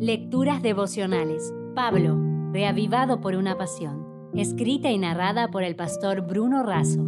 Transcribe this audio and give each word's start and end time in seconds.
Lecturas 0.00 0.62
devocionales. 0.62 1.52
Pablo, 1.74 2.16
reavivado 2.52 3.20
por 3.20 3.34
una 3.34 3.58
pasión. 3.58 4.30
Escrita 4.32 4.92
y 4.92 4.98
narrada 4.98 5.50
por 5.50 5.64
el 5.64 5.74
pastor 5.74 6.20
Bruno 6.20 6.62
Razo. 6.62 7.04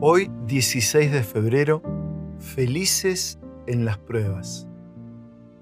Hoy, 0.00 0.32
16 0.48 1.12
de 1.12 1.22
febrero, 1.22 1.82
felices 2.40 3.38
en 3.68 3.84
las 3.84 3.98
pruebas. 3.98 4.66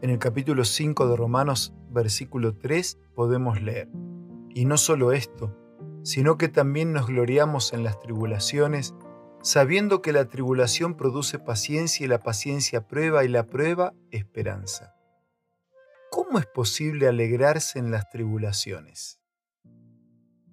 En 0.01 0.09
el 0.09 0.19
capítulo 0.19 0.65
5 0.65 1.07
de 1.07 1.17
Romanos, 1.17 1.75
versículo 1.91 2.55
3, 2.55 2.99
podemos 3.15 3.61
leer, 3.61 3.91
y 4.55 4.65
no 4.65 4.79
solo 4.79 5.13
esto, 5.13 5.55
sino 6.03 6.39
que 6.39 6.49
también 6.49 6.95
nos 6.95 7.09
gloriamos 7.09 7.75
en 7.75 7.85
las 7.85 8.01
tribulaciones, 8.01 8.95
sabiendo 9.43 10.03
que 10.03 10.13
la 10.13 10.27
tribulación 10.29 10.97
produce 10.97 11.39
paciencia 11.39 12.05
y 12.05 12.09
la 12.09 12.21
paciencia 12.21 12.87
prueba 12.87 13.25
y 13.25 13.29
la 13.29 13.47
prueba 13.47 13.93
esperanza. 14.11 14.95
¿Cómo 16.11 16.39
es 16.39 16.47
posible 16.47 17.09
alegrarse 17.09 17.79
en 17.79 17.91
las 17.91 18.09
tribulaciones? 18.09 19.19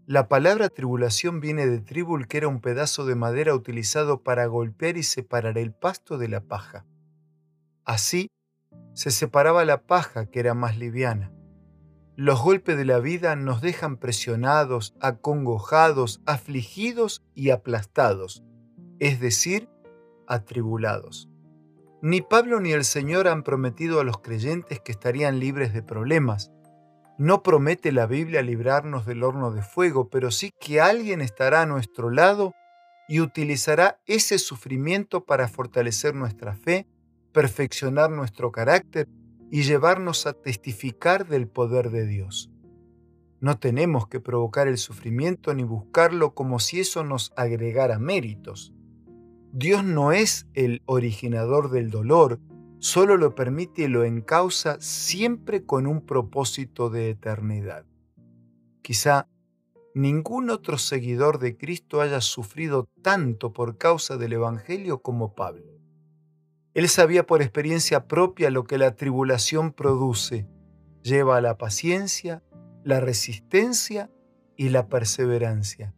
La 0.08 0.28
palabra 0.28 0.70
tribulación 0.70 1.40
viene 1.40 1.68
de 1.68 1.82
tribul, 1.82 2.28
que 2.28 2.38
era 2.38 2.48
un 2.48 2.62
pedazo 2.62 3.06
de 3.06 3.14
madera 3.14 3.54
utilizado 3.54 4.24
para 4.24 4.48
golpear 4.48 4.98
y 4.98 5.04
separar 5.04 5.60
el 5.60 5.72
pasto 5.72 6.18
de 6.18 6.30
la 6.30 6.42
paja. 6.42 6.88
Así, 7.86 8.32
se 8.94 9.12
separaba 9.12 9.66
la 9.66 9.84
paja, 9.84 10.26
que 10.26 10.40
era 10.40 10.56
más 10.56 10.80
liviana. 10.80 11.32
Los 12.16 12.42
golpes 12.42 12.76
de 12.76 12.86
la 12.86 12.98
vida 12.98 13.36
nos 13.36 13.62
dejan 13.62 13.98
presionados, 13.98 14.96
acongojados, 15.00 16.22
afligidos 16.26 17.24
y 17.36 17.52
aplastados, 17.52 18.44
es 19.00 19.20
decir, 19.20 19.70
atribulados. 20.28 21.30
Ni 22.02 22.22
Pablo 22.22 22.62
ni 22.62 22.72
el 22.72 22.86
Señor 22.86 23.28
han 23.28 23.44
prometido 23.44 24.00
a 24.00 24.04
los 24.04 24.20
creyentes 24.20 24.80
que 24.80 24.92
estarían 24.92 25.40
libres 25.40 25.74
de 25.74 25.84
problemas. 25.84 26.52
No 27.18 27.44
promete 27.44 27.92
la 27.92 28.06
Biblia 28.06 28.42
librarnos 28.42 29.06
del 29.06 29.24
horno 29.24 29.52
de 29.52 29.62
fuego, 29.62 30.10
pero 30.10 30.32
sí 30.32 30.52
que 30.60 30.80
alguien 30.80 31.20
estará 31.20 31.64
a 31.64 31.66
nuestro 31.66 32.10
lado 32.10 32.54
y 33.10 33.20
utilizará 33.20 34.00
ese 34.06 34.40
sufrimiento 34.40 35.26
para 35.26 35.50
fortalecer 35.50 36.16
nuestra 36.16 36.54
fe, 36.54 36.88
perfeccionar 37.34 38.12
nuestro 38.12 38.52
carácter 38.52 39.10
y 39.52 39.64
llevarnos 39.64 40.28
a 40.28 40.34
testificar 40.34 41.28
del 41.28 41.48
poder 41.48 41.90
de 41.90 42.06
Dios. 42.06 42.50
No 43.42 43.58
tenemos 43.58 44.08
que 44.08 44.20
provocar 44.20 44.68
el 44.68 44.78
sufrimiento 44.78 45.54
ni 45.54 45.64
buscarlo 45.64 46.34
como 46.34 46.60
si 46.60 46.82
eso 46.82 47.04
nos 47.04 47.34
agregara 47.36 47.98
méritos. 47.98 48.74
Dios 49.52 49.84
no 49.84 50.12
es 50.12 50.48
el 50.54 50.84
originador 50.86 51.72
del 51.72 51.90
dolor, 51.90 52.40
solo 52.78 53.18
lo 53.18 53.34
permite 53.34 53.84
y 53.84 53.88
lo 53.88 54.04
encausa 54.04 54.78
siempre 54.80 55.66
con 55.66 55.88
un 55.88 56.06
propósito 56.06 56.90
de 56.90 57.10
eternidad. 57.10 57.86
Quizá 58.84 59.28
ningún 59.96 60.52
otro 60.52 60.78
seguidor 60.78 61.40
de 61.40 61.58
Cristo 61.58 62.02
haya 62.02 62.22
sufrido 62.22 62.90
tanto 63.02 63.52
por 63.52 63.78
causa 63.78 64.18
del 64.18 64.34
Evangelio 64.34 65.02
como 65.02 65.34
Pablo. 65.34 65.80
Él 66.76 66.88
sabía 66.88 67.26
por 67.26 67.42
experiencia 67.42 68.08
propia 68.08 68.52
lo 68.52 68.64
que 68.66 68.78
la 68.78 68.96
tribulación 68.96 69.74
produce. 69.74 70.48
Lleva 71.02 71.38
a 71.38 71.42
la 71.42 71.58
paciencia, 71.58 72.44
la 72.84 73.00
resistencia 73.00 74.12
y 74.56 74.70
la 74.70 74.88
perseverancia. 74.88 75.96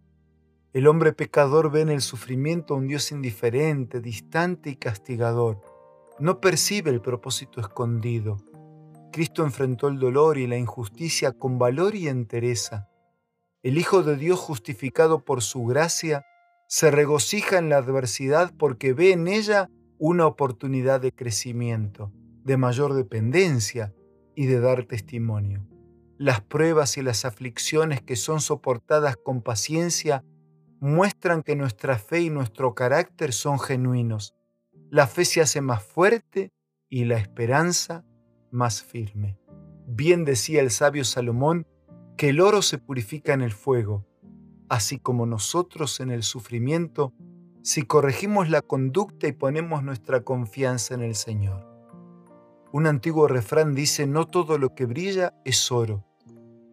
El 0.73 0.88
hombre 0.88 1.11
pecador 1.11 1.69
ve 1.69 1.81
en 1.81 1.89
el 1.89 2.00
sufrimiento 2.00 2.73
a 2.73 2.77
un 2.77 2.88
Dios 2.88 3.11
indiferente, 3.11 4.00
distante 4.00 4.69
y 4.69 4.77
castigador. 4.77 5.59
No 6.17 6.39
percibe 6.39 6.91
el 6.91 7.02
propósito 7.02 7.59
escondido. 7.59 8.38
Cristo 9.11 9.44
enfrentó 9.44 9.89
el 9.89 9.99
dolor 9.99 10.38
y 10.38 10.47
la 10.47 10.55
injusticia 10.55 11.33
con 11.33 11.59
valor 11.59 11.95
y 11.95 12.08
entereza. 12.08 12.88
El 13.64 13.77
Hijo 13.77 14.02
de 14.02 14.16
Dios 14.16 14.39
justificado 14.39 15.25
por 15.25 15.42
su 15.42 15.65
gracia 15.65 16.23
se 16.70 16.89
regocija 16.89 17.58
en 17.58 17.67
la 17.67 17.76
adversidad 17.76 18.54
porque 18.58 18.93
ve 18.93 19.11
en 19.11 19.27
ella 19.27 19.70
una 19.98 20.26
oportunidad 20.26 21.02
de 21.02 21.11
crecimiento, 21.11 22.14
de 22.45 22.55
mayor 22.55 22.93
dependencia 22.93 23.93
y 24.36 24.45
de 24.45 24.61
dar 24.61 24.86
testimonio. 24.86 25.67
Las 26.17 26.39
pruebas 26.39 26.95
y 26.95 27.02
las 27.02 27.26
aflicciones 27.26 28.02
que 28.02 28.15
son 28.15 28.39
soportadas 28.39 29.17
con 29.17 29.42
paciencia 29.42 30.23
muestran 30.81 31.43
que 31.43 31.55
nuestra 31.55 31.99
fe 31.99 32.21
y 32.21 32.30
nuestro 32.31 32.73
carácter 32.73 33.33
son 33.33 33.59
genuinos. 33.59 34.36
La 34.89 35.05
fe 35.05 35.25
se 35.25 35.39
hace 35.39 35.61
más 35.61 35.83
fuerte 35.83 36.52
y 36.89 37.05
la 37.05 37.17
esperanza 37.17 38.03
más 38.49 38.81
firme. 38.81 39.37
Bien 39.86 40.25
decía 40.25 40.59
el 40.59 40.71
sabio 40.71 41.05
Salomón 41.05 41.67
que 42.17 42.30
el 42.30 42.42
oro 42.42 42.64
se 42.64 42.80
purifica 42.80 43.33
en 43.33 43.42
el 43.42 43.52
fuego, 43.52 44.08
así 44.69 44.97
como 44.97 45.27
nosotros 45.27 45.99
en 45.99 46.09
el 46.09 46.23
sufrimiento 46.23 47.13
si 47.61 47.83
corregimos 47.83 48.49
la 48.49 48.63
conducta 48.63 49.27
y 49.27 49.33
ponemos 49.33 49.83
nuestra 49.83 50.21
confianza 50.21 50.95
en 50.95 51.03
el 51.03 51.13
Señor. 51.13 51.67
Un 52.71 52.87
antiguo 52.87 53.27
refrán 53.27 53.75
dice, 53.75 54.08
no 54.08 54.25
todo 54.25 54.58
lo 54.58 54.73
que 54.73 54.87
brilla 54.87 55.36
es 55.45 55.71
oro. 55.71 56.03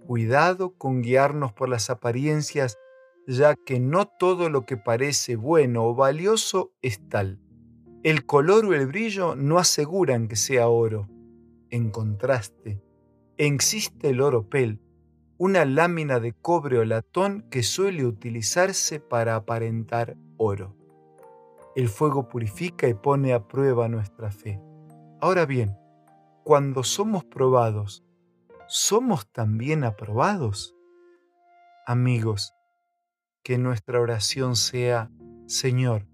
Cuidado 0.07 0.71
con 0.79 1.03
guiarnos 1.03 1.53
por 1.53 1.69
las 1.69 1.91
apariencias, 1.91 2.79
ya 3.29 3.57
que 3.57 3.79
no 3.79 4.07
todo 4.07 4.49
lo 4.49 4.65
que 4.65 4.79
parece 4.79 5.37
bueno 5.37 5.85
o 5.85 5.95
valioso 5.95 6.73
es 6.81 6.99
tal. 7.11 7.39
El 8.03 8.25
color 8.25 8.65
o 8.65 8.73
el 8.73 8.87
brillo 8.87 9.37
no 9.37 9.59
aseguran 9.59 10.29
que 10.29 10.37
sea 10.37 10.69
oro. 10.69 11.11
En 11.69 11.91
contraste, 11.91 12.83
existe 13.37 14.09
el 14.09 14.23
oropel, 14.23 14.81
una 15.37 15.67
lámina 15.67 16.21
de 16.21 16.33
cobre 16.33 16.79
o 16.79 16.87
latón 16.87 17.45
que 17.51 17.63
suele 17.63 18.07
utilizarse 18.07 18.99
para 18.99 19.37
aparentar 19.37 20.17
oro. 20.39 20.75
El 21.77 21.91
fuego 21.91 22.31
purifica 22.31 22.89
y 22.89 22.95
pone 22.95 23.35
a 23.35 23.47
prueba 23.47 23.89
nuestra 23.89 24.31
fe. 24.31 24.59
Ahora 25.21 25.45
bien, 25.45 25.77
cuando 26.45 26.83
somos 26.83 27.27
probados, 27.27 28.03
¿somos 28.69 29.31
también 29.31 29.85
aprobados? 29.85 30.75
Amigos, 31.87 32.55
que 33.49 33.57
nuestra 33.57 33.99
oración 33.99 34.57
sea, 34.57 35.11
Señor, 35.47 36.07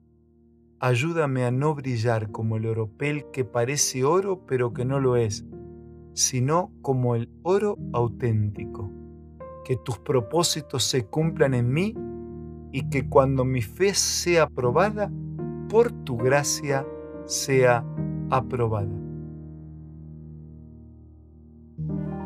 ayúdame 0.79 1.45
a 1.45 1.51
no 1.51 1.75
brillar 1.75 2.31
como 2.31 2.59
el 2.59 2.67
oropel 2.67 3.25
que 3.33 3.45
parece 3.45 4.05
oro 4.05 4.47
pero 4.47 4.73
que 4.73 4.85
no 4.85 5.01
lo 5.01 5.17
es, 5.17 5.45
sino 6.13 6.71
como 6.81 7.17
el 7.17 7.29
oro 7.43 7.77
auténtico. 7.93 8.89
Que 9.65 9.77
tus 9.77 9.99
propósitos 9.99 10.85
se 10.85 11.07
cumplan 11.07 11.55
en 11.55 11.73
mí 11.73 11.97
y 12.71 12.89
que 12.89 13.09
cuando 13.09 13.45
mi 13.45 13.63
fe 13.63 13.95
sea 13.95 14.49
probada, 14.49 15.11
por 15.69 15.91
tu 15.91 16.17
gracia 16.17 16.87
sea 17.25 17.85
aprobada. 18.31 19.04